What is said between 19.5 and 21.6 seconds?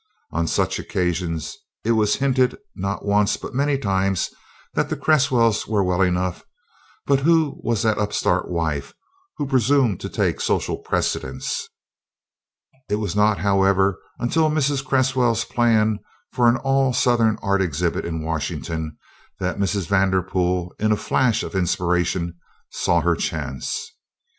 Mrs. Vanderpool, in a flash of